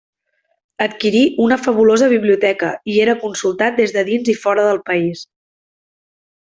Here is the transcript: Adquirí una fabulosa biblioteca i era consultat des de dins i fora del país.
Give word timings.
Adquirí 0.85 1.21
una 1.43 1.57
fabulosa 1.65 2.07
biblioteca 2.15 2.71
i 2.95 2.97
era 3.05 3.17
consultat 3.27 3.81
des 3.83 3.97
de 3.99 4.07
dins 4.11 4.35
i 4.35 4.39
fora 4.47 4.69
del 4.71 4.85
país. 4.93 5.27